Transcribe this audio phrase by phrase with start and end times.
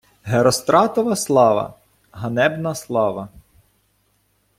[0.23, 1.73] Геростратова слава—
[2.13, 3.27] ганебна слава